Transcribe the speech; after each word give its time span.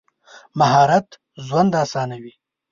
مهارت 0.59 1.07
ژوند 1.45 1.73
اسانوي. 1.83 2.33